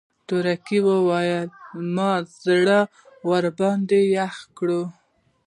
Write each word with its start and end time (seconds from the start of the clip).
تورکى 0.27 0.79
وايي 1.07 1.39
مام 1.95 2.21
زړه 2.43 2.79
ورباندې 3.29 3.99
يخ 4.17 4.35
کړ. 4.57 4.69